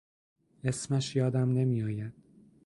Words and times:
اسمش 0.63 1.15
یادم 1.15 1.49
نمی 1.57 1.83
آید. 1.83 2.13